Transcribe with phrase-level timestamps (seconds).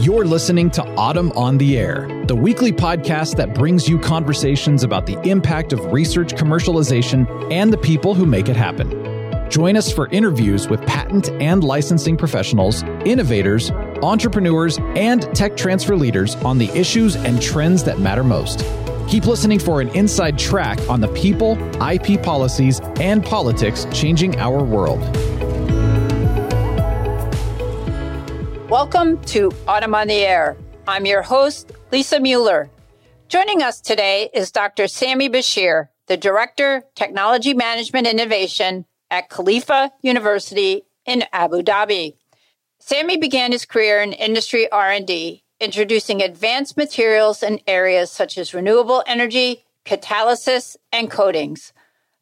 [0.00, 5.04] You're listening to AUTM on the Air, the weekly podcast that brings you conversations about
[5.04, 8.88] the impact of research commercialization and the people who make it happen.
[9.50, 13.70] Join us for interviews with patent and licensing professionals, innovators,
[14.02, 18.64] entrepreneurs, and tech transfer leaders on the issues and trends that matter most.
[19.06, 24.64] Keep listening for an inside track on the people, IP policies, and politics changing our
[24.64, 25.02] world.
[28.70, 30.56] Welcome to AUTM on the Air.
[30.86, 32.70] I'm your host, Lisa Mueller.
[33.26, 34.86] Joining us today is Dr.
[34.86, 42.14] Sami Bashir, the Director, Technology Management Innovation at Khalifa University in Abu Dhabi.
[42.78, 49.02] Sami began his career in industry R&D, introducing advanced materials in areas such as renewable
[49.04, 51.72] energy, catalysis, and coatings.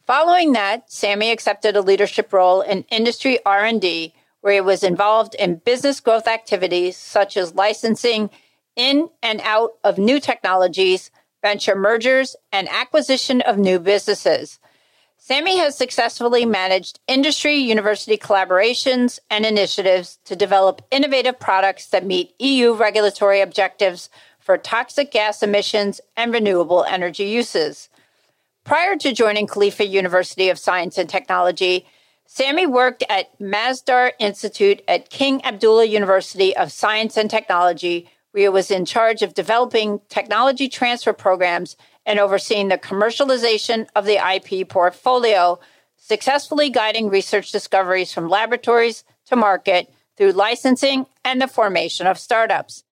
[0.07, 5.57] Following that, Sami accepted a leadership role in industry R&D where he was involved in
[5.57, 8.31] business growth activities such as licensing
[8.77, 11.11] in and out of new technologies,
[11.43, 14.59] venture mergers, and acquisition of new businesses.
[15.17, 22.35] Sami has successfully managed industry university collaborations and initiatives to develop innovative products that meet
[22.39, 27.91] EU regulatory objectives for toxic gas emissions and renewable energy uses.
[28.65, 31.87] Prior to joining Khalifa University of Science and Technology,
[32.31, 38.49] Sami worked at Masdar Institute at King Abdullah University of Science and Technology, where he
[38.51, 44.69] was in charge of developing technology transfer programs and overseeing the commercialization of the IP
[44.69, 45.59] portfolio,
[45.97, 52.85] successfully guiding research discoveries from laboratories to market through licensing and the formation of startups.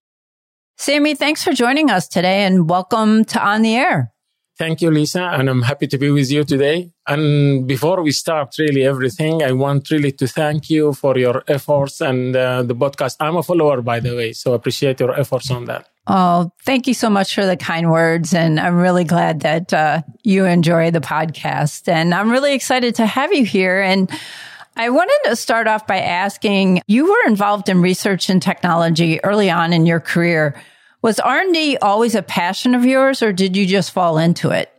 [0.79, 4.15] Sammy, thanks for joining us today and welcome to On the Air.
[4.59, 6.91] Thank you, Lisa, and I'm happy to be with you today.
[7.07, 12.01] And before we start really everything, I want really to thank you for your efforts
[12.01, 13.17] and uh, the podcast.
[13.21, 15.89] I'm a follower, by the way, so appreciate your efforts on that.
[16.07, 18.33] Oh, thank you so much for the kind words.
[18.33, 21.89] And I'm really glad that uh, you enjoy the podcast.
[21.89, 23.83] And I'm really excited to have you here.
[23.83, 24.11] And
[24.77, 29.51] I wanted to start off by asking you were involved in research and technology early
[29.51, 30.55] on in your career.
[31.07, 34.73] Was R&D always a passion of yours or did you just fall into it?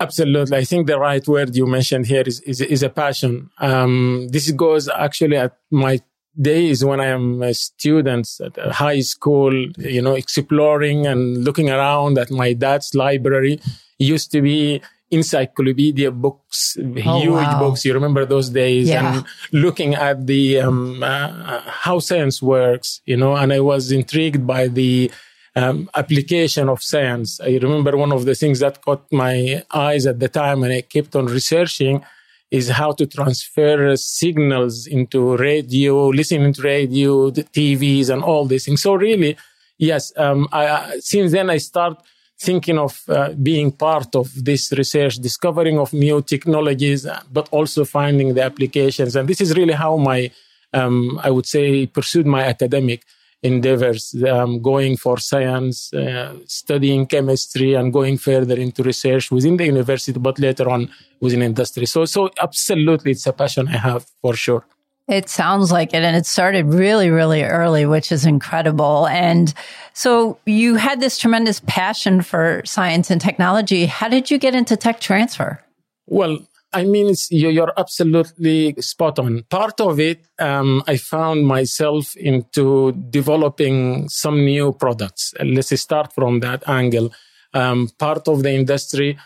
[0.00, 0.56] Absolutely.
[0.56, 3.50] I think the right word you mentioned here is, is, is a passion.
[3.58, 6.00] Um, this goes actually at my
[6.40, 12.16] days when I am a student at high school, you know, exploring and looking around
[12.16, 13.60] at my dad's library.
[13.98, 14.80] It used to be
[15.10, 17.58] encyclopedia books, oh, huge wow.
[17.58, 17.84] books.
[17.84, 19.16] You remember those days yeah.
[19.18, 24.46] and looking at the, um, uh, how science works, you know, and I was intrigued
[24.46, 25.10] by the,
[25.56, 27.40] um, application of science.
[27.40, 30.82] I remember one of the things that caught my eyes at the time and I
[30.82, 32.04] kept on researching
[32.50, 38.82] is how to transfer signals into radio, listening to radio, TVs, and all these things.
[38.82, 39.36] So really,
[39.76, 42.02] yes, um, I, since then I start
[42.40, 48.34] thinking of uh, being part of this research, discovering of new technologies, but also finding
[48.34, 49.16] the applications.
[49.16, 50.30] And this is really how my,
[50.72, 53.04] um, I would say, pursued my academic
[53.42, 59.66] endeavors, um, going for science, uh, studying chemistry, and going further into research within the
[59.66, 60.90] university, but later on
[61.20, 61.86] within industry.
[61.86, 64.64] So, so absolutely, it's a passion I have for sure.
[65.08, 66.02] It sounds like it.
[66.02, 69.06] And it started really, really early, which is incredible.
[69.06, 69.54] And
[69.94, 73.86] so you had this tremendous passion for science and technology.
[73.86, 75.64] How did you get into tech transfer?
[76.06, 76.38] Well,
[76.72, 79.44] I mean, you're absolutely spot on.
[79.48, 85.32] Part of it, um, I found myself into developing some new products.
[85.42, 87.10] Let's start from that angle.
[87.54, 89.18] Um, part of the industry,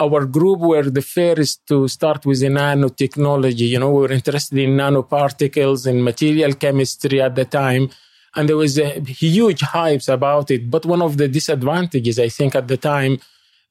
[0.00, 3.68] our group were the first to start with the nanotechnology.
[3.68, 7.90] You know, we were interested in nanoparticles and material chemistry at the time.
[8.34, 10.70] And there was a huge hype about it.
[10.70, 13.18] But one of the disadvantages, I think, at the time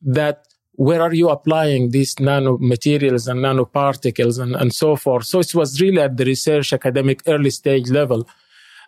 [0.04, 0.46] that
[0.78, 5.26] where are you applying these nanomaterials and nanoparticles and, and so forth?
[5.26, 8.28] So it was really at the research academic early stage level.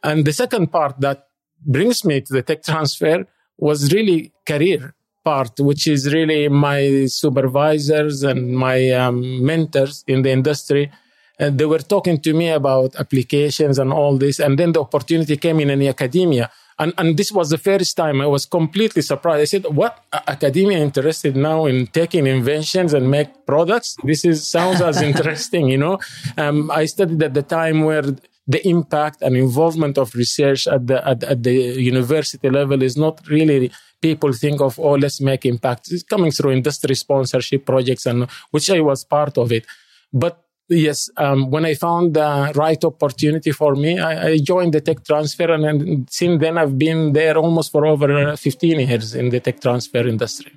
[0.03, 1.27] And the second part that
[1.65, 3.25] brings me to the tech transfer
[3.57, 10.31] was really career part, which is really my supervisors and my um, mentors in the
[10.31, 10.91] industry.
[11.39, 14.39] And they were talking to me about applications and all this.
[14.39, 18.21] And then the opportunity came in in academia and, and this was the first time
[18.21, 19.41] I was completely surprised.
[19.41, 20.03] I said, what?
[20.13, 23.97] Academia interested now in taking inventions and make products?
[24.03, 26.00] This is, sounds as interesting, you know?
[26.38, 28.03] Um, I studied at the time where
[28.47, 33.27] the impact and involvement of research at the, at, at the university level is not
[33.27, 33.71] really
[34.01, 35.91] people think of, oh, let's make impact.
[35.91, 39.65] It's coming through industry sponsorship projects and which I was part of it.
[40.13, 44.81] But Yes, um, when I found the right opportunity for me, I, I joined the
[44.81, 49.29] tech transfer, and, and since then I've been there almost for over 15 years in
[49.29, 50.51] the tech transfer industry.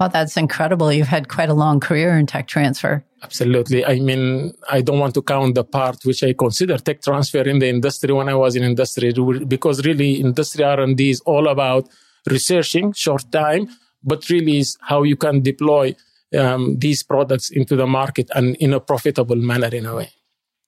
[0.00, 0.92] Well, that's incredible.
[0.92, 3.04] You've had quite a long career in tech transfer.
[3.22, 3.86] Absolutely.
[3.86, 7.60] I mean, I don't want to count the part which I consider tech transfer in
[7.60, 9.12] the industry when I was in industry,
[9.46, 11.88] because really industry R&D is all about
[12.28, 13.68] researching short time,
[14.02, 15.94] but really is how you can deploy
[16.34, 20.10] um, these products into the market and in a profitable manner in a way.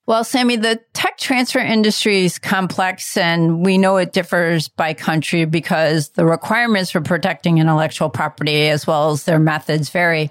[0.06, 5.46] Well, Sammy, the tech transfer industry is complex and we know it differs by country
[5.46, 10.30] because the requirements for protecting intellectual property as well as their methods vary.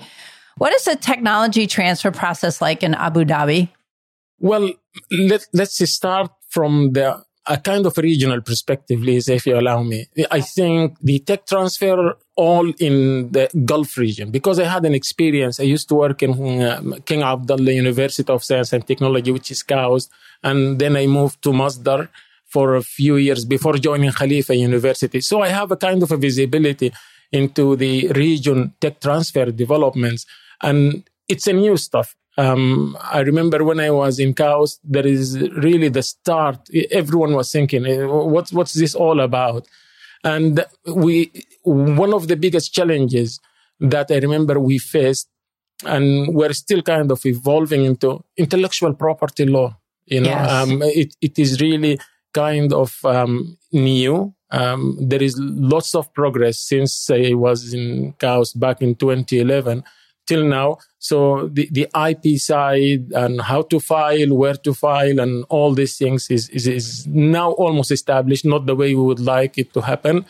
[0.57, 3.69] What is the technology transfer process like in Abu Dhabi?
[4.37, 4.73] Well,
[5.09, 10.07] let, let's start from the a kind of regional perspective, Lisa, if you allow me.
[10.31, 15.59] I think the tech transfer all in the Gulf region because I had an experience.
[15.59, 19.61] I used to work in uh, King Abdullah University of Science and Technology, which is
[19.61, 20.09] KAUST.
[20.41, 22.09] And then I moved to Masdar
[22.45, 25.19] for a few years before joining Khalifa University.
[25.21, 26.93] So I have a kind of a visibility
[27.31, 30.25] into the region tech transfer developments.
[30.61, 32.15] And it's a new stuff.
[32.37, 36.67] Um, I remember when I was in KAUST, there is really the start.
[36.91, 39.67] Everyone was thinking, eh, what's, what's this all about?
[40.23, 41.31] And we,
[41.63, 43.39] one of the biggest challenges
[43.79, 45.29] that I remember we faced,
[45.85, 49.77] and we're still kind of evolving into intellectual property law.
[50.05, 50.49] You know, yes.
[50.49, 51.99] um, it, it is really
[52.33, 54.33] kind of um, new.
[54.49, 59.83] Um, there is lots of progress since I was in KAUST back in 2011
[60.27, 60.77] till now.
[60.99, 65.97] So the, the IP side and how to file, where to file, and all these
[65.97, 69.81] things is, is, is now almost established, not the way we would like it to
[69.81, 70.25] happen.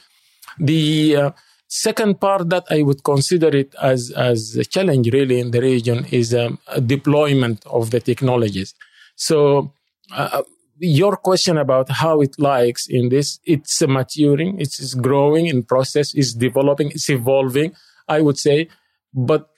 [0.60, 1.32] The uh,
[1.68, 6.06] second part that I would consider it as, as a challenge really in the region
[6.12, 8.74] is um, deployment of the technologies.
[9.16, 9.74] So
[10.12, 10.44] uh,
[10.80, 16.34] your question about how it likes in this, it's maturing, it's growing in process, it's
[16.34, 17.74] developing, it's evolving,
[18.08, 18.70] I would say.
[19.14, 19.50] But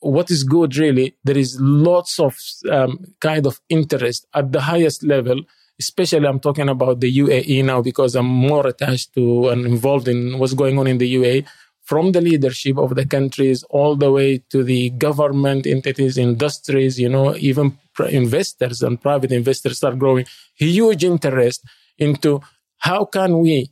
[0.00, 2.36] what is good really there is lots of
[2.70, 5.40] um, kind of interest at the highest level.
[5.80, 10.36] Especially i'm talking about the uae now because i'm more attached to and involved in
[10.36, 11.46] what's going on in the uae
[11.84, 17.08] from the leadership of the countries all the way to the government entities industries you
[17.08, 20.26] know even investors and private investors are growing.
[20.54, 21.64] Huge interest
[21.98, 22.40] into
[22.78, 23.70] how can we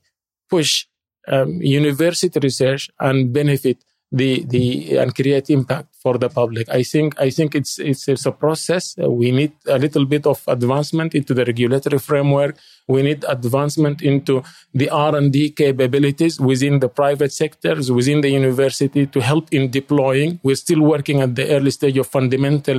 [0.48, 0.86] push
[1.28, 6.66] um, university research and benefit the the and create impact for the public.
[6.80, 8.84] I think I think it's it's, it's a process.
[9.22, 12.54] We need a little bit of advancement into the regulatory framework.
[12.94, 14.34] We need advancement into
[14.80, 19.64] the R and D capabilities within the private sectors, within the university to help in
[19.80, 20.30] deploying.
[20.46, 22.78] We're still working at the early stage of fundamental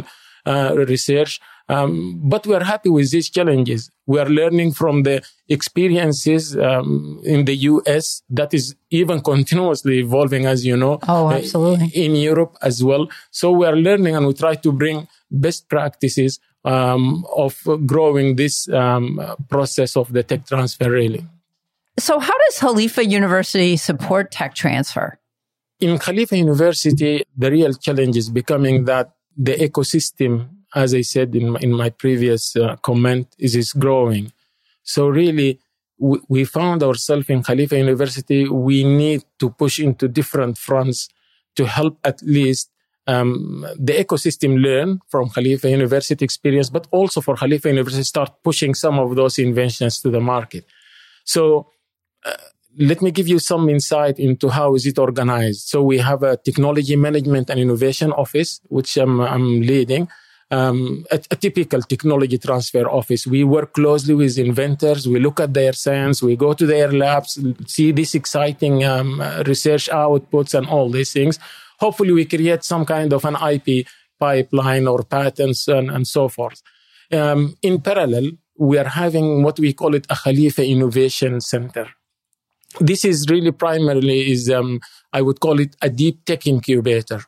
[0.51, 3.89] uh, research um, but we are happy with these challenges.
[4.05, 10.45] We are learning from the experiences um, in the US that is even continuously evolving,
[10.45, 10.99] as you know.
[11.07, 11.87] Oh, uh, absolutely.
[11.87, 13.09] in Europe as well.
[13.31, 18.69] So we are learning and we try to bring best practices um, of growing this
[18.69, 19.19] um,
[19.49, 21.25] process of the tech transfer, really.
[21.99, 25.19] So, how does Khalifa University support tech transfer?
[25.79, 30.49] In Khalifa University, the real challenge is becoming that the ecosystem
[30.83, 34.31] as I said in my, in my previous uh, comment, is is growing.
[34.83, 35.59] So really,
[36.07, 38.47] we, we found ourselves in Khalifa University.
[38.47, 41.09] We need to push into different fronts
[41.57, 42.69] to help at least
[43.07, 48.75] um, the ecosystem learn from Khalifa University experience, but also for Khalifa University start pushing
[48.75, 50.63] some of those inventions to the market.
[51.23, 51.43] So.
[52.25, 52.33] Uh,
[52.79, 55.61] let me give you some insight into how is it organized.
[55.71, 60.07] So we have a technology management and innovation office, which I'm, I'm leading
[60.49, 63.27] um, a, a, typical technology transfer office.
[63.27, 65.07] We work closely with inventors.
[65.07, 66.23] We look at their science.
[66.23, 71.37] We go to their labs, see these exciting um, research outputs and all these things.
[71.79, 73.87] Hopefully, we create some kind of an IP
[74.19, 76.61] pipeline or patents and, and so forth.
[77.11, 81.87] Um, in parallel, we are having what we call it a Khalifa Innovation Center.
[82.79, 84.79] This is really primarily is um,
[85.13, 87.21] I would call it a deep tech incubator.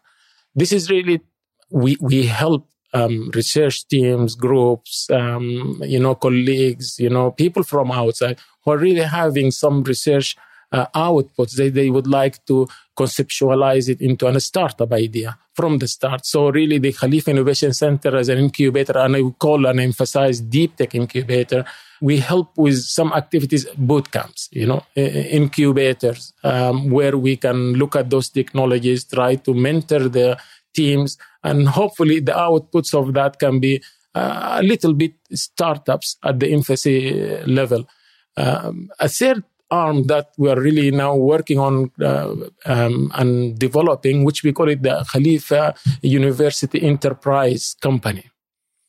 [0.55, 1.21] This is really
[1.69, 7.91] we we help um, research teams, groups, um, you know, colleagues, you know, people from
[7.91, 10.35] outside who are really having some research
[10.71, 11.55] uh, outputs.
[11.55, 12.67] They, they would like to
[12.97, 16.25] conceptualize it into a startup idea from the start.
[16.25, 20.39] So really the Khalifa Innovation Center as an incubator, and I would call and emphasize
[20.39, 21.65] deep tech incubator.
[22.01, 27.95] We help with some activities, boot camps, you know, incubators, um, where we can look
[27.97, 30.37] at those technologies, try to mentor the
[30.73, 33.81] teams, and hopefully the outputs of that can be
[34.15, 37.87] uh, a little bit startups at the infancy level.
[38.37, 42.33] Um, a third arm that we are really now working on uh,
[42.65, 48.29] um, and developing, which we call it the Khalifa University Enterprise Company.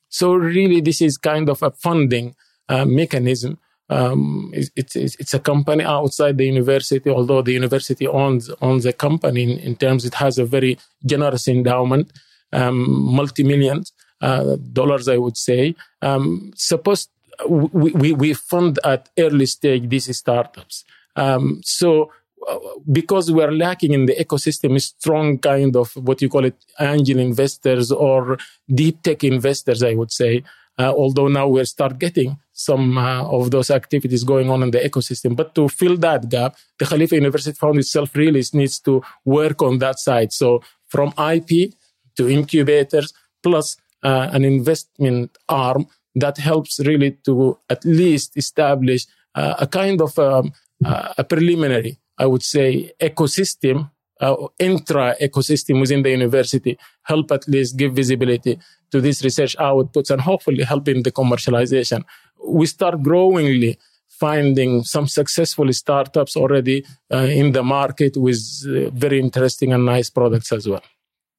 [0.09, 2.35] So really, this is kind of a funding
[2.69, 3.59] uh, mechanism.
[3.91, 8.93] Um, it's, it's, it's, a company outside the university, although the university owns owns a
[8.93, 12.13] company in, in terms it has a very generous endowment,
[12.53, 15.75] um, multi millions uh, dollars, I would say.
[16.03, 17.09] Um, suppose
[17.49, 20.85] we, we, we fund at early stage these startups.
[21.17, 22.13] Um, so
[22.49, 22.59] uh,
[22.91, 26.57] because we are lacking in the ecosystem a strong kind of what you call it
[26.79, 28.39] angel investors or
[28.73, 30.45] deep tech investors, I would say.
[30.79, 34.79] Uh, although now we start getting some uh, of those activities going on in the
[34.79, 35.35] ecosystem.
[35.35, 39.79] But to fill that gap, the Khalifa University Fund itself really needs to work on
[39.79, 40.31] that side.
[40.33, 41.73] So from IP
[42.17, 49.55] to incubators plus uh, an investment arm that helps really to at least establish uh,
[49.59, 50.53] a kind of um,
[50.85, 53.91] uh, a preliminary, I would say, ecosystem,
[54.21, 58.59] uh, intra ecosystem within the university, help at least give visibility
[58.91, 62.05] to these research outputs and hopefully help in the commercialization.
[62.47, 63.79] We start growingly
[64.09, 70.11] finding some successful startups already uh, in the market with uh, very interesting and nice
[70.11, 70.83] products as well.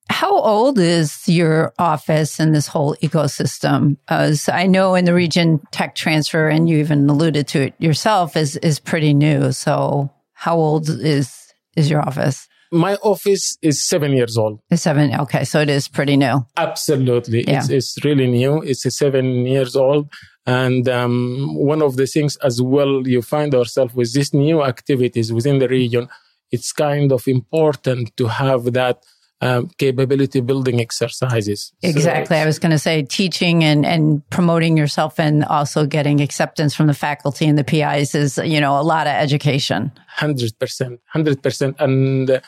[0.09, 3.97] How old is your office and this whole ecosystem?
[4.09, 8.35] As I know in the region, tech transfer, and you even alluded to it yourself,
[8.35, 9.51] is is pretty new.
[9.53, 12.47] So, how old is is your office?
[12.73, 14.59] My office is seven years old.
[14.69, 15.13] It's seven.
[15.13, 16.45] Okay, so it is pretty new.
[16.57, 17.59] Absolutely, yeah.
[17.59, 18.61] it's, it's really new.
[18.63, 20.09] It's seven years old,
[20.45, 25.31] and um, one of the things as well you find ourselves with these new activities
[25.31, 26.07] within the region.
[26.51, 29.03] It's kind of important to have that
[29.41, 31.73] um, capability building exercises.
[31.81, 32.35] Exactly.
[32.35, 36.75] So I was going to say teaching and, and promoting yourself and also getting acceptance
[36.75, 39.91] from the faculty and the PIs is, you know, a lot of education.
[40.19, 40.99] 100%.
[41.15, 41.75] 100%.
[41.79, 42.39] And uh,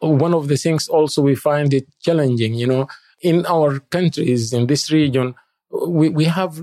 [0.00, 2.88] one of the things also we find it challenging, you know,
[3.20, 5.34] in our countries, in this region,
[5.70, 6.62] we, we have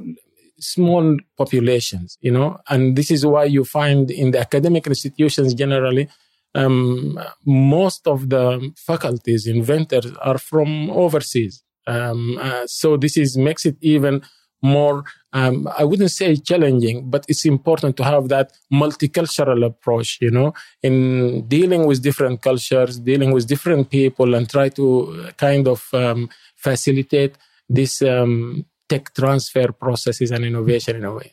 [0.59, 6.07] small populations, you know, and this is why you find in the academic institutions generally,
[6.55, 11.63] um, most of the faculties, inventors are from overseas.
[11.87, 14.21] Um, uh, so this is makes it even
[14.61, 20.31] more, um, I wouldn't say challenging, but it's important to have that multicultural approach, you
[20.31, 25.87] know, in dealing with different cultures, dealing with different people and try to kind of
[25.93, 27.37] um, facilitate
[27.69, 31.31] this um, tech transfer processes and innovation in a way.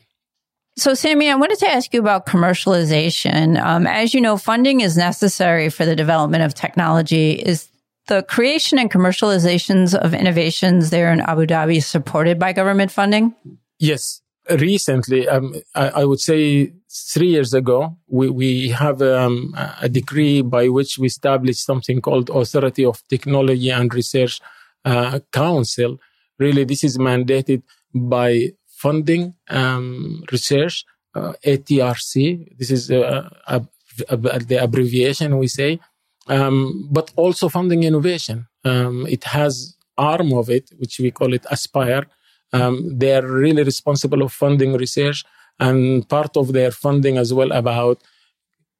[0.78, 3.58] So, Sammy, I wanted to ask you about commercialization.
[3.58, 7.32] Um, as you know, funding is necessary for the development of technology.
[7.32, 7.68] Is
[8.08, 13.34] the creation and commercializations of innovations there in Abu Dhabi supported by government funding?
[13.78, 14.20] Yes.
[14.48, 20.40] Recently, um, I, I, would say three years ago, we, we have um, a decree
[20.42, 24.40] by which we established something called Authority of Technology and Research
[24.84, 25.98] uh, Council.
[26.38, 27.62] Really, this is mandated
[27.94, 32.58] by funding um, research, uh, ATRC.
[32.58, 33.62] This is uh, a,
[34.08, 35.80] a, the abbreviation we say,
[36.28, 38.46] um, but also funding innovation.
[38.64, 42.06] Um, it has arm of it, which we call it Aspire.
[42.52, 45.24] Um, they are really responsible of funding research
[45.58, 48.02] and part of their funding as well about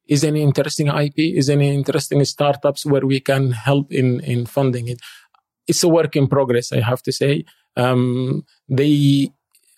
[0.07, 4.87] is any interesting IP, is any interesting startups where we can help in, in funding
[4.87, 5.01] it.
[5.67, 7.45] It's a work in progress, I have to say.
[7.75, 9.29] Um, they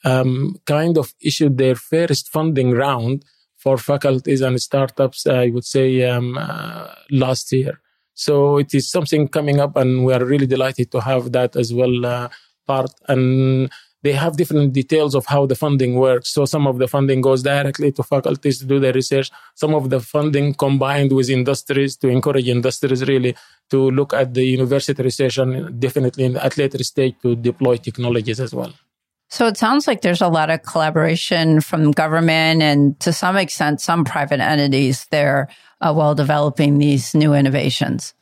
[0.05, 3.25] um, kind of issued their first funding round
[3.57, 7.81] for faculties and startups, I would say, um, uh, last year.
[8.13, 11.73] So it is something coming up, and we are really delighted to have that as
[11.73, 12.29] well uh,
[12.67, 12.91] part.
[13.07, 13.69] And
[14.01, 16.29] they have different details of how the funding works.
[16.29, 19.29] So some of the funding goes directly to faculties to do their research.
[19.55, 23.35] Some of the funding combined with industries to encourage industries really
[23.69, 28.39] to look at the university research and definitely in at later stage to deploy technologies
[28.39, 28.73] as well.
[29.31, 33.79] So it sounds like there's a lot of collaboration from government and to some extent,
[33.79, 35.49] some private entities there
[35.81, 38.15] uh, while developing these new innovations.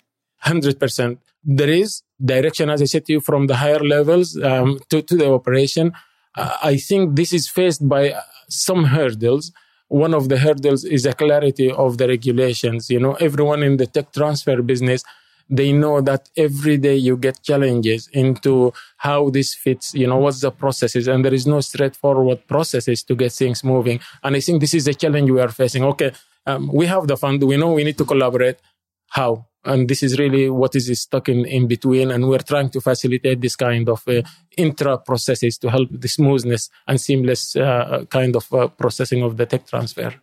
[0.43, 1.17] 100%.
[1.45, 5.15] There is direction, as I said to you, from the higher levels um, to, to
[5.15, 5.93] the operation.
[6.35, 8.13] Uh, I think this is faced by
[8.49, 9.51] some hurdles.
[9.87, 12.89] One of the hurdles is the clarity of the regulations.
[12.89, 15.03] You know, everyone in the tech transfer business
[15.49, 20.41] they know that every day you get challenges into how this fits, you know, what's
[20.41, 23.99] the processes, and there is no straightforward processes to get things moving.
[24.23, 25.83] And I think this is a challenge we are facing.
[25.83, 26.11] Okay,
[26.45, 28.57] um, we have the fund, we know we need to collaborate.
[29.09, 29.46] How?
[29.65, 32.11] And this is really what is stuck in, in between.
[32.11, 34.21] And we're trying to facilitate this kind of uh,
[34.55, 39.45] intra processes to help the smoothness and seamless uh, kind of uh, processing of the
[39.45, 40.13] tech transfer.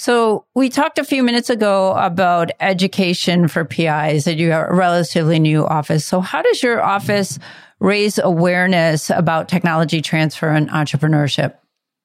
[0.00, 4.74] So we talked a few minutes ago about education for PIs that you are a
[4.74, 6.06] relatively new office.
[6.06, 7.38] So how does your office
[7.80, 11.54] raise awareness about technology transfer and entrepreneurship?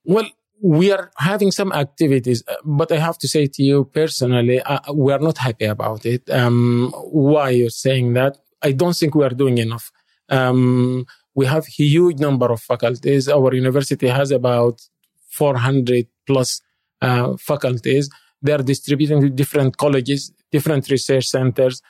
[0.04, 0.28] Well,
[0.62, 4.80] we are having some activities, uh, but I have to say to you personally, uh,
[4.94, 6.30] we are not happy about it.
[6.30, 8.38] Um, why you're saying that?
[8.62, 9.92] I don't think we are doing enough.
[10.30, 13.28] Um, we have huge number of faculties.
[13.28, 14.82] Our university has about
[15.30, 16.62] 400 plus
[17.02, 18.10] uh, faculties.
[18.42, 21.82] They are distributed to different colleges, different research centers.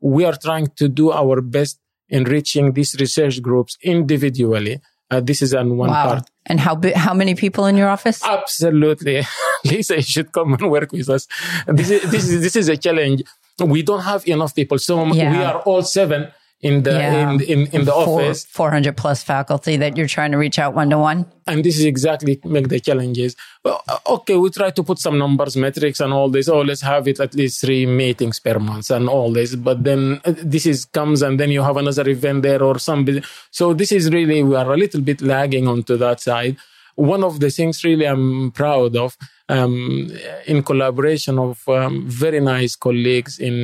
[0.00, 4.80] We are trying to do our best in reaching these research groups individually.
[5.12, 6.06] Uh, this is on one wow.
[6.06, 6.30] part.
[6.46, 8.24] And how bi- how many people in your office?
[8.24, 9.22] Absolutely,
[9.64, 11.28] Lisa, you should come and work with us.
[11.66, 13.22] This is this is this is a challenge.
[13.60, 15.30] We don't have enough people, so yeah.
[15.30, 17.30] we are all seven in the yeah.
[17.30, 18.44] in, in, in the Four, office.
[18.46, 21.84] 400 plus faculty that you're trying to reach out one to one and this is
[21.84, 23.36] exactly make the challenges.
[23.64, 26.48] Well uh, okay we try to put some numbers metrics and all this.
[26.48, 29.56] Oh let's have it at least three meetings per month and all this.
[29.56, 33.22] But then uh, this is comes and then you have another event there or something
[33.50, 36.56] so this is really we are a little bit lagging onto that side
[36.94, 39.16] one of the things really i'm proud of
[39.52, 40.08] um,
[40.46, 43.54] in collaboration of um, very nice colleagues in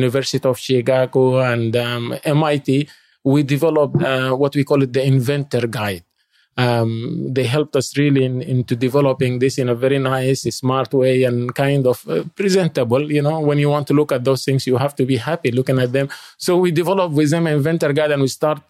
[0.00, 2.88] University of Chicago and um, MIT,
[3.24, 6.04] we developed uh, what we call it the inventor guide.
[6.56, 11.22] Um, they helped us really in, into developing this in a very nice, smart way
[11.22, 13.10] and kind of uh, presentable.
[13.10, 15.52] You know, when you want to look at those things, you have to be happy
[15.52, 16.08] looking at them.
[16.36, 18.60] So we developed with them inventor guide and we start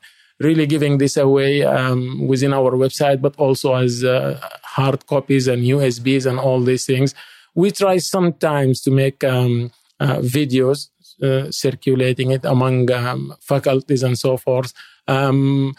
[0.40, 5.62] really giving this away um, within our website, but also as uh, hard copies and
[5.64, 7.14] USBs and all these things.
[7.54, 10.88] We try sometimes to make um, uh, videos
[11.23, 14.73] uh, circulating it among um, faculties and so forth.
[15.09, 15.75] Um,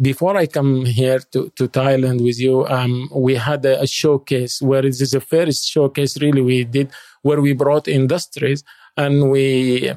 [0.00, 4.60] before I come here to, to Thailand with you, um, we had a, a, showcase
[4.60, 6.90] where it is the first showcase really we did
[7.22, 8.62] where we brought industries
[8.96, 9.92] and we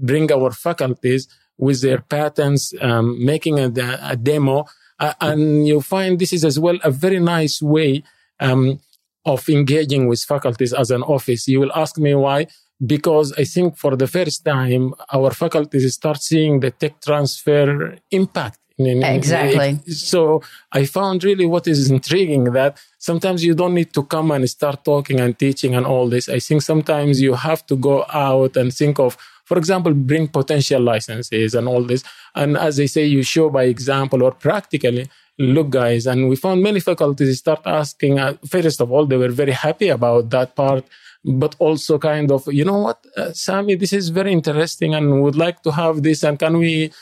[0.00, 4.64] bring our faculties with their patents, um, making a, a demo.
[4.98, 8.02] Uh, and you find this is as well a very nice way
[8.40, 8.80] um,
[9.24, 11.48] of engaging with faculties as an office.
[11.48, 12.46] You will ask me why.
[12.84, 18.58] Because I think for the first time, our faculties start seeing the tech transfer impact
[18.88, 19.78] exactly.
[19.92, 24.48] So I found really what is intriguing that sometimes you don't need to come and
[24.48, 26.28] start talking and teaching and all this.
[26.28, 30.80] I think sometimes you have to go out and think of for example, bring potential
[30.80, 32.04] licenses and all this.
[32.34, 35.08] And as they say, you show by example or practically.
[35.38, 38.18] Look, guys, and we found many faculties start asking.
[38.18, 40.84] Uh, first of all, they were very happy about that part,
[41.24, 45.34] but also kind of, you know what, uh, Sammy, this is very interesting, and would
[45.34, 46.92] like to have this, and can we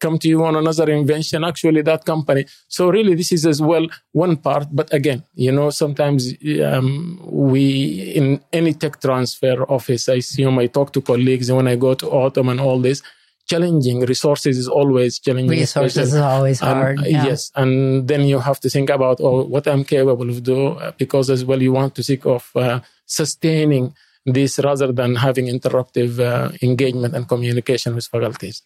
[0.00, 2.46] come to you on another invention, actually that company.
[2.68, 4.68] So really, this is as well one part.
[4.72, 6.34] But again, you know, sometimes
[6.64, 11.68] um, we in any tech transfer office, I assume I talk to colleagues and when
[11.68, 13.02] I go to AUTM and all this.
[13.48, 15.48] Challenging resources is always challenging.
[15.48, 17.00] Resources is always hard.
[17.00, 17.24] yeah.
[17.24, 20.92] Yes, and then you have to think about oh, what I'm capable of do uh,
[20.98, 23.94] because as well you want to think of uh, sustaining
[24.26, 28.62] this rather than having interruptive uh, engagement and communication with faculties.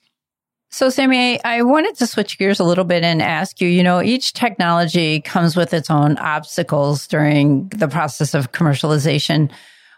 [0.72, 4.00] So, Sammy, I wanted to switch gears a little bit and ask you, you know,
[4.00, 9.50] each technology comes with its own obstacles during the process of commercialization.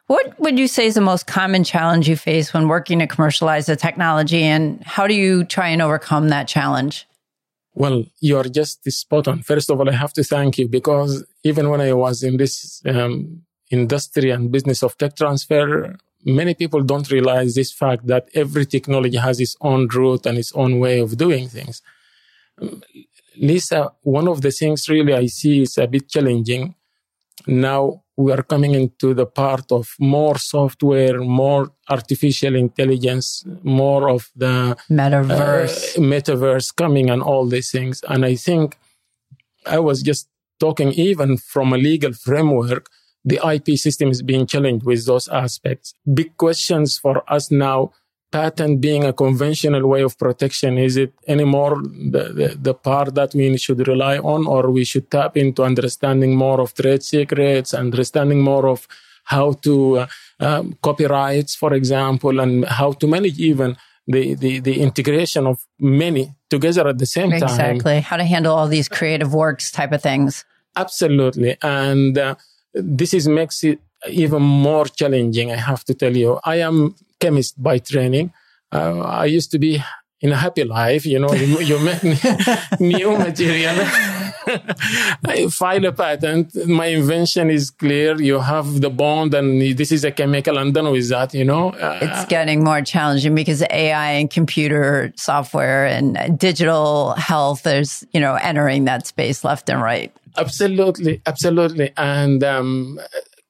[0.09, 3.69] What would you say is the most common challenge you face when working to commercialize
[3.69, 7.07] a technology and how do you try and overcome that challenge?
[7.75, 9.43] Well, you're just spot on.
[9.43, 12.83] First of all, I have to thank you because even when I was in this
[12.85, 18.67] um, industry and business of tech transfer, many people don't realize this fact that every
[18.67, 21.83] technology has its own route and its own way of doing things.
[23.37, 26.75] Lisa, one of the things really I see is a bit challenging.
[27.47, 34.31] Now we are coming into the part of more software, more artificial intelligence, more of
[34.37, 38.03] the metaverse, uh, metaverse coming and all these things.
[38.09, 38.79] And I think
[39.67, 40.29] I was just
[40.61, 42.89] talking even from a legal framework
[43.25, 45.95] the IP system is being challenged with those aspects.
[46.13, 47.93] Big questions for us now.
[48.31, 53.33] Patent being a conventional way of protection, is it anymore the, the, the part that
[53.33, 58.41] we should rely on, or we should tap into understanding more of trade secrets, understanding
[58.41, 58.89] more of
[59.23, 60.07] how to uh,
[60.41, 66.35] um, copyrights, for example, and how to manage even the, the, the integration of many
[66.51, 67.57] together at the same exactly.
[67.57, 67.77] time.
[67.77, 68.01] Exactly.
[68.01, 70.45] How to handle all these creative works type of things.
[70.77, 71.57] Absolutely.
[71.63, 72.35] And uh,
[72.75, 75.51] this is makes it even more challenging.
[75.51, 78.33] I have to tell you, I am chemist by training.
[78.73, 79.83] Uh, I used to be
[80.21, 82.03] in a happy life, you know, you, you make
[82.81, 83.75] new material.
[85.27, 86.67] I file a patent.
[86.67, 88.21] My invention is clear.
[88.21, 91.71] You have the bond and this is a chemical and done with that, you know.
[91.71, 98.21] Uh, it's getting more challenging because AI and computer software and digital health is, you
[98.21, 100.11] know, entering that space left and right.
[100.37, 101.23] Absolutely.
[101.27, 101.93] Absolutely.
[101.97, 103.01] And um,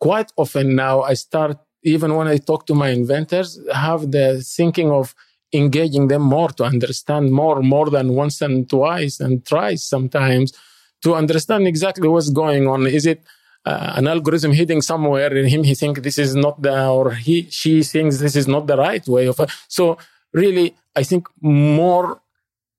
[0.00, 4.90] quite often now I start, even when I talk to my inventors, have the thinking
[4.90, 5.14] of,
[5.52, 10.52] engaging them more to understand more, more than once and twice and thrice sometimes
[11.00, 12.88] to understand exactly what's going on.
[12.88, 13.22] Is it
[13.64, 15.62] uh, an algorithm hidden somewhere in him?
[15.62, 19.06] He thinks this is not the, or he, she thinks this is not the right
[19.06, 19.38] way of.
[19.68, 19.96] So
[20.32, 22.20] really, I think more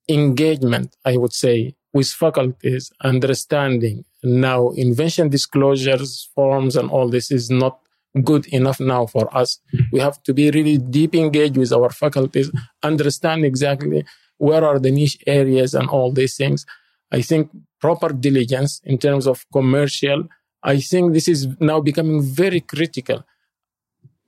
[0.09, 7.49] engagement, I would say, with faculties, understanding now invention disclosures forms and all this is
[7.49, 7.79] not
[8.21, 9.59] good enough now for us.
[9.93, 12.51] We have to be really deep engaged with our faculties,
[12.83, 14.03] understand exactly
[14.37, 16.65] where are the niche areas and all these things.
[17.13, 20.27] I think proper diligence in terms of commercial,
[20.63, 23.23] I think this is now becoming very critical.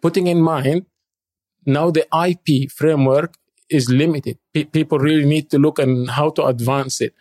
[0.01, 0.86] Putting in mind,
[1.65, 3.36] now the IP framework
[3.69, 4.38] is limited.
[4.53, 7.13] P- people really need to look and how to advance it.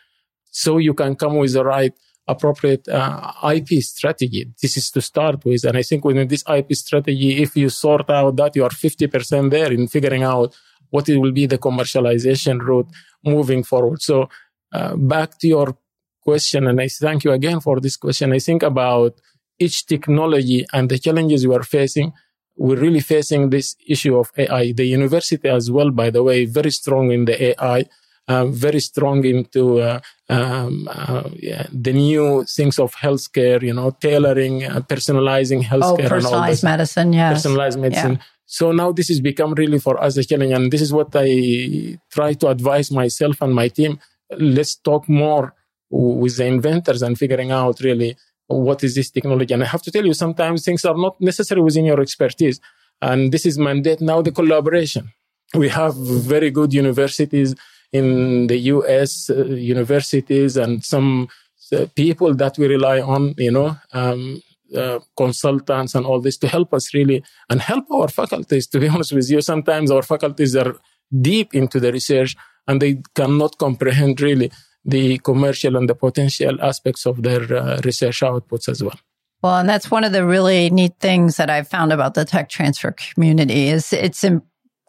[0.56, 1.92] So you can come with the right
[2.26, 4.50] appropriate uh, IP strategy.
[4.62, 5.64] This is to start with.
[5.64, 9.50] And I think within this IP strategy, if you sort out that, you are 50%
[9.50, 10.56] there in figuring out
[10.88, 12.88] what it will be the commercialization route
[13.22, 14.00] moving forward.
[14.00, 14.30] So
[14.72, 15.76] uh, back to your
[16.22, 18.32] question, and I thank you again for this question.
[18.32, 19.20] I think about
[19.58, 22.14] each technology and the challenges we are facing.
[22.56, 24.72] We're really facing this issue of AI.
[24.72, 27.84] The university as well, by the way, very strong in the AI
[28.28, 34.64] very strong into uh, um, uh, yeah, the new things of healthcare, you know, tailoring,
[34.64, 36.06] uh, personalizing healthcare.
[36.06, 37.34] Oh, personalized medicine, yes.
[37.34, 38.12] Personalized medicine.
[38.12, 38.22] Yeah.
[38.46, 40.52] So now this has become really for us a challenge.
[40.52, 43.98] And this is what I try to advise myself and my team.
[44.30, 45.54] Let's talk more
[45.90, 48.16] with the inventors and figuring out really
[48.48, 49.52] what is this technology.
[49.54, 52.60] And I have to tell you, sometimes things are not necessary within your expertise.
[53.02, 55.12] And this is mandate now the collaboration.
[55.54, 57.54] We have very good universities
[57.96, 61.28] in the US uh, universities and some
[61.72, 64.40] uh, people that we rely on, you know, um,
[64.76, 68.66] uh, consultants and all this to help us really and help our faculties.
[68.68, 70.76] To be honest with you, sometimes our faculties are
[71.20, 74.50] deep into the research and they cannot comprehend really
[74.84, 78.98] the commercial and the potential aspects of their uh, research outputs as well.
[79.42, 82.48] Well, and that's one of the really neat things that I've found about the tech
[82.48, 84.24] transfer community is it's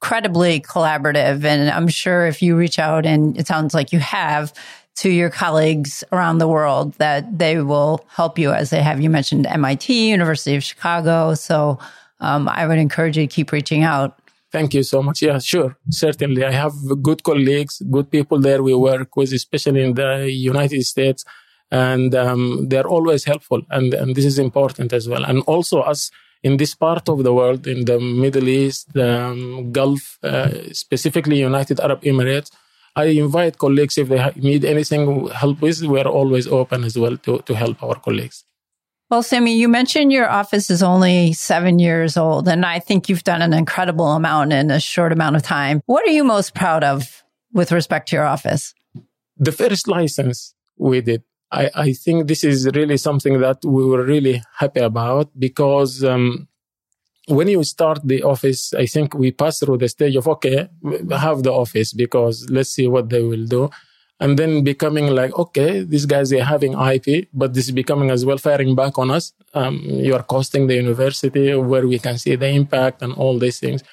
[0.02, 1.44] incredibly collaborative.
[1.44, 4.54] And I'm sure if you reach out, and it sounds like you have,
[4.98, 9.00] to your colleagues around the world, that they will help you, as they have.
[9.00, 11.36] You mentioned MIT, University of Chicago.
[11.36, 11.78] So
[12.20, 14.18] um, I would encourage you to keep reaching out.
[14.52, 15.22] Thank you so much.
[15.22, 15.78] Yeah, sure.
[15.90, 16.44] Certainly.
[16.46, 21.24] I have good colleagues, good people there we work with, especially in the United States.
[21.70, 23.62] And um, they're always helpful.
[23.70, 25.26] And, and this is important as well.
[25.26, 26.10] And also, us
[26.44, 31.40] in this part of the world, in the Middle East, the um, Gulf, uh, specifically
[31.40, 32.52] United Arab Emirates,
[32.96, 37.40] I invite colleagues if they need anything help with, we're always open as well to,
[37.40, 38.44] to help our colleagues.
[39.10, 43.24] Well, Sammy, you mentioned your office is only seven years old, and I think you've
[43.24, 45.80] done an incredible amount in a short amount of time.
[45.86, 47.24] What are you most proud of
[47.54, 48.74] with respect to your office?
[49.38, 54.04] The first license we did I, I think this is really something that we were
[54.04, 56.48] really happy about because um,
[57.28, 60.70] when you start the office, I think we pass through the stage of, okay,
[61.12, 63.70] have the office because let's see what they will do.
[64.20, 68.26] And then becoming like, okay, these guys are having IP, but this is becoming as
[68.26, 69.32] well firing back on us.
[69.54, 73.60] Um, you are costing the university where we can see the impact and all these
[73.60, 73.84] things.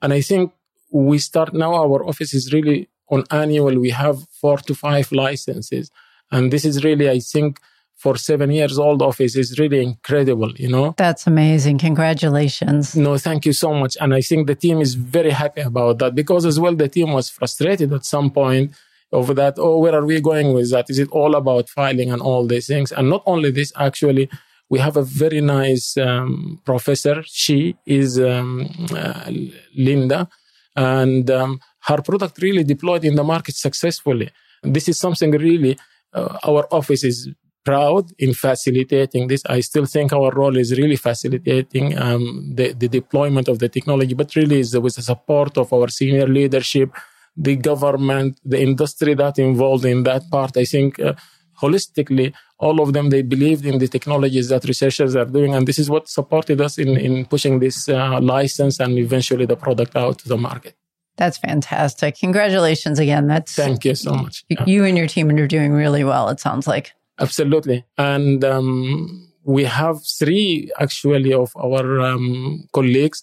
[0.00, 0.52] And I think
[0.92, 3.78] we start now, our office is really on annual.
[3.80, 5.90] We have four to five licenses.
[6.30, 7.60] And this is really, I think,
[7.96, 10.94] for seven years old office is really incredible, you know?
[10.98, 11.78] That's amazing.
[11.78, 12.94] Congratulations.
[12.94, 13.96] No, thank you so much.
[14.00, 17.12] And I think the team is very happy about that because as well, the team
[17.12, 18.76] was frustrated at some point
[19.12, 19.54] over that.
[19.58, 20.90] Oh, where are we going with that?
[20.90, 22.92] Is it all about filing and all these things?
[22.92, 24.28] And not only this, actually,
[24.68, 27.22] we have a very nice um, professor.
[27.24, 29.30] She is um, uh,
[29.74, 30.28] Linda,
[30.74, 34.30] and um, her product really deployed in the market successfully.
[34.62, 35.78] This is something really
[36.16, 37.28] uh, our office is
[37.64, 39.42] proud in facilitating this.
[39.56, 44.14] I still think our role is really facilitating um, the, the deployment of the technology,
[44.14, 46.88] but really is with the support of our senior leadership,
[47.36, 50.56] the government, the industry that involved in that part.
[50.56, 51.14] I think uh,
[51.60, 55.54] holistically, all of them, they believed in the technologies that researchers are doing.
[55.54, 59.56] And this is what supported us in, in pushing this uh, license and eventually the
[59.56, 60.76] product out to the market.
[61.16, 62.18] That's fantastic.
[62.18, 63.26] Congratulations again.
[63.26, 64.44] That's thank you so much.
[64.48, 66.28] You, you and your team are doing really well.
[66.28, 67.84] It sounds like absolutely.
[67.96, 73.22] And um, we have three actually of our um, colleagues.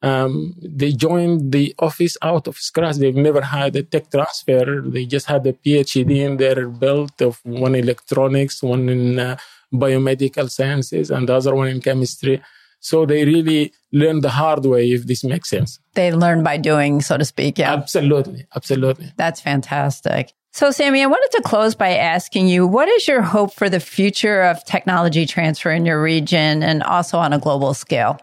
[0.00, 2.96] Um, they joined the office out of scratch.
[2.96, 4.82] They've never had a tech transfer.
[4.86, 9.36] They just had a PhD in their belt of one in electronics, one in uh,
[9.72, 12.40] biomedical sciences, and the other one in chemistry.
[12.80, 15.80] So they really learn the hard way, if this makes sense.
[15.94, 17.58] They learn by doing, so to speak.
[17.58, 17.72] Yeah.
[17.72, 18.46] Absolutely.
[18.54, 19.12] Absolutely.
[19.16, 20.32] That's fantastic.
[20.52, 23.80] So, Sammy, I wanted to close by asking you what is your hope for the
[23.80, 28.18] future of technology transfer in your region and also on a global scale?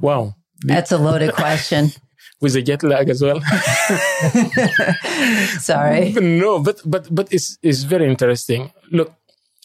[0.00, 0.34] Wow.
[0.62, 1.90] That's a loaded question.
[2.40, 3.40] With a jet lag as well.
[5.60, 6.12] Sorry.
[6.20, 8.72] No, but but but it's it's very interesting.
[8.90, 9.14] Look,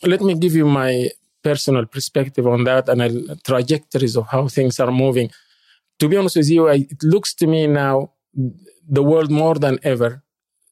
[0.03, 1.09] let me give you my
[1.49, 5.29] personal perspective on that and uh, trajectories of how things are moving.
[5.99, 7.95] To be honest with you, I, it looks to me now
[8.97, 10.11] the world more than ever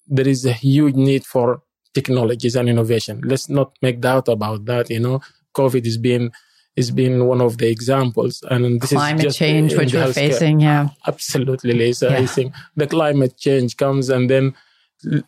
[0.07, 1.47] there is a huge need for
[1.93, 3.21] technologies and innovation.
[3.23, 4.89] Let's not make doubt about that.
[4.89, 5.21] You know,
[5.53, 6.31] COVID has been
[6.79, 10.59] has been one of the examples, and this climate is change which we're facing.
[10.59, 12.09] Yeah, absolutely, Lisa.
[12.09, 12.19] Yeah.
[12.19, 14.53] I think the climate change comes, and then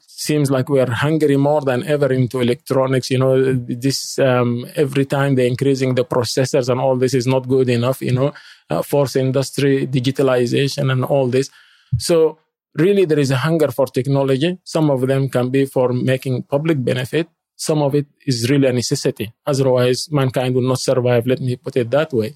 [0.07, 3.09] seems like we are hungry more than ever into electronics.
[3.09, 7.47] You know, this um, every time they're increasing the processors and all this is not
[7.47, 8.01] good enough.
[8.01, 8.33] You know,
[8.69, 11.49] uh, force industry digitalization and all this.
[11.97, 12.39] So
[12.75, 14.57] really, there is a hunger for technology.
[14.63, 17.27] Some of them can be for making public benefit.
[17.55, 19.33] Some of it is really a necessity.
[19.45, 21.27] Otherwise, mankind will not survive.
[21.27, 22.35] Let me put it that way.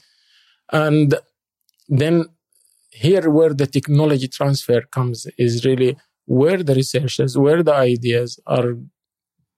[0.71, 1.15] And
[1.87, 2.25] then
[2.89, 8.75] here, where the technology transfer comes, is really where the researches, where the ideas are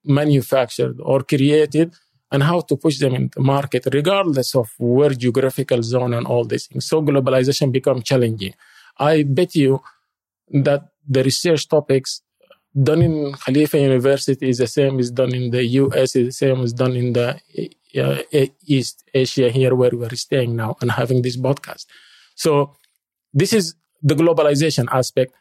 [0.03, 1.93] manufactured or created,
[2.31, 6.43] and how to push them in the market, regardless of where geographical zone and all
[6.43, 6.85] these things.
[6.85, 8.53] So globalization become challenging.
[8.97, 9.81] I bet you
[10.49, 12.21] that the research topics
[12.81, 16.61] done in Khalifa University is the same as done in the US, is the same
[16.61, 17.39] as done in the
[17.97, 21.85] uh, East Asia here where we're staying now and having this podcast.
[22.35, 22.75] So
[23.33, 25.33] this is the globalization aspect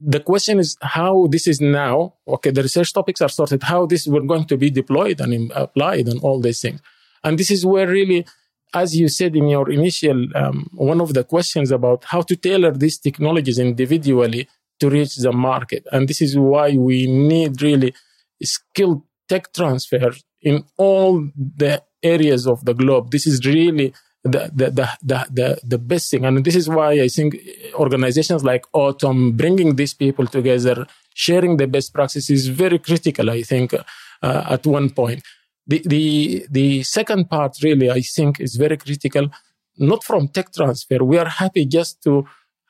[0.00, 4.06] the question is how this is now okay the research topics are sorted how this
[4.06, 6.80] were going to be deployed and applied and all these things.
[7.24, 8.26] And this is where really
[8.74, 12.72] as you said in your initial um, one of the questions about how to tailor
[12.72, 14.48] these technologies individually
[14.80, 15.86] to reach the market.
[15.90, 17.94] And this is why we need really
[18.42, 23.10] skilled tech transfer in all the areas of the globe.
[23.10, 23.92] This is really
[24.24, 24.70] the, the,
[25.02, 26.24] the, the, the, best thing.
[26.24, 27.36] And this is why I think
[27.74, 33.42] organizations like AUTM, bringing these people together, sharing the best practices is very critical, I
[33.42, 35.22] think, uh, at one point.
[35.66, 39.30] The, the, the second part really, I think is very critical,
[39.76, 41.04] not from tech transfer.
[41.04, 42.26] We are happy just to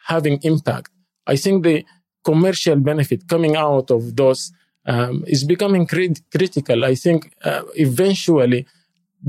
[0.07, 0.91] having impact.
[1.27, 1.85] I think the
[2.25, 4.53] commercial benefit coming out of those
[4.87, 6.85] um, is becoming crit- critical.
[6.85, 8.67] I think uh, eventually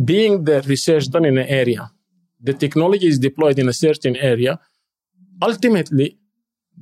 [0.03, 1.91] being the research done in an area,
[2.39, 4.60] the technology is deployed in a certain area,
[5.41, 6.17] ultimately,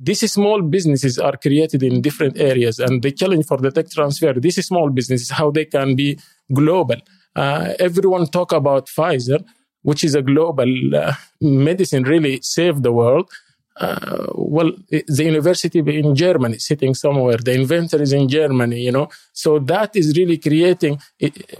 [0.00, 2.78] these small businesses are created in different areas.
[2.78, 6.18] And the challenge for the tech transfer, these small businesses, how they can be
[6.52, 6.96] global.
[7.34, 9.44] Uh, everyone talk about Pfizer,
[9.82, 13.28] which is a global uh, medicine, really saved the world.
[13.76, 19.08] Uh, well, the university in Germany, sitting somewhere, the inventor is in Germany, you know.
[19.32, 21.00] So that is really creating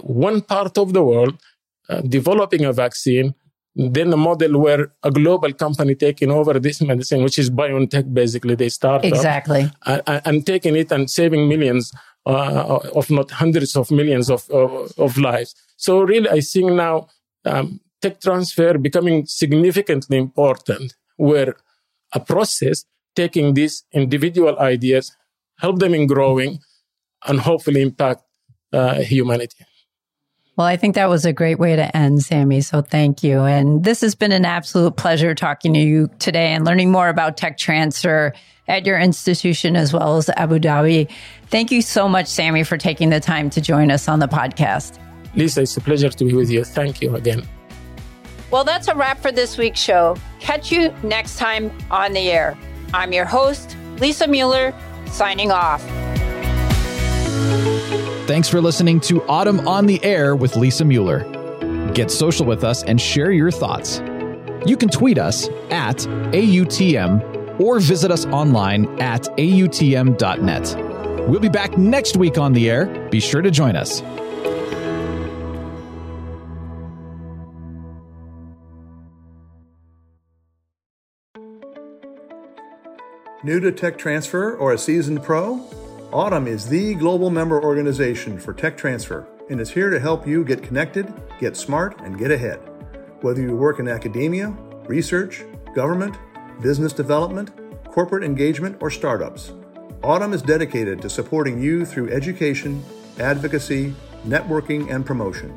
[0.01, 1.39] one part of the world,
[1.87, 3.35] uh, developing a vaccine,
[3.75, 8.55] then a model where a global company taking over this medicine, which is BioNTech, basically
[8.55, 11.93] they start exactly and, and, taking it and saving millions,
[12.25, 15.55] uh, of not hundreds of millions of, of, of lives.
[15.77, 17.07] So really, I think now
[17.45, 21.55] um, tech transfer becoming significantly important, where
[22.13, 25.15] a process taking these individual ideas,
[25.59, 26.59] help them in growing,
[27.27, 28.23] and hopefully impact
[28.73, 29.65] uh, humanity.
[30.59, 32.59] Well, I think that was a great way to end, Sammy.
[32.59, 33.43] So thank you.
[33.43, 37.37] And this has been an absolute pleasure talking to you today and learning more about
[37.37, 38.33] tech transfer
[38.67, 41.09] at your institution as well as Abu Dhabi.
[41.47, 44.99] Thank you so much, Sammy, for taking the time to join us on the podcast.
[45.33, 46.65] Lisa, it's a pleasure to be with you.
[46.65, 47.47] Thank you again.
[48.51, 50.17] Well, that's a wrap for this week's show.
[50.41, 52.57] Catch you next time on the air.
[52.93, 54.73] I'm your host, Lisa Mueller,
[55.05, 55.81] signing off.
[58.29, 61.23] Thanks for listening to AUTM on the Air with Lisa Mueller.
[61.93, 64.03] Get social with us and share your thoughts.
[64.67, 70.75] You can tweet us at AUTM or visit us online at AUTM.net.
[71.27, 72.85] We'll be back next week on the air.
[73.09, 74.03] Be sure to join us.
[83.43, 85.78] New to tech transfer or a seasoned pro?
[86.11, 90.43] AUTM is the global member organization for tech transfer and is here to help you
[90.43, 92.59] get connected, get smart, and get ahead.
[93.21, 94.49] Whether you work in academia,
[94.87, 95.43] research,
[95.75, 96.17] government,
[96.63, 97.51] business development,
[97.85, 99.51] corporate engagement, or startups,
[100.01, 102.83] AUTM is dedicated to supporting you through education,
[103.19, 103.93] advocacy,
[104.25, 105.53] networking, and promotion.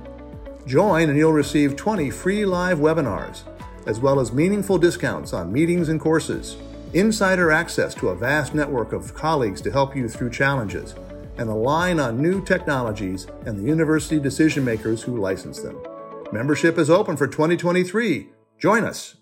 [0.66, 3.44] Join and you'll receive 20 free live webinars,
[3.86, 6.58] as well as meaningful discounts on meetings and courses,
[6.94, 10.94] insider access to a vast network of colleagues to help you through challenges,
[11.38, 15.78] and align on new technologies and the university decision makers who license them.
[16.32, 18.28] Membership is open for 2023.
[18.58, 19.16] Join us